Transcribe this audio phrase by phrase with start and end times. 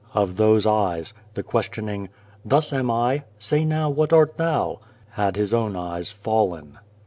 [0.15, 2.09] of those eyes, the questioning"
[2.43, 3.23] Thus am I.
[3.37, 4.79] Say now what art thou?"
[5.11, 6.79] had his own eyes fallen!